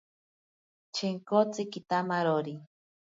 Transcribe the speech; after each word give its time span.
Chenkotsi 0.95 1.61
kitamarori. 1.71 2.53